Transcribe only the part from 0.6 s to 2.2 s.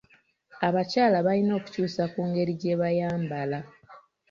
Abakyala balina okukyusa ku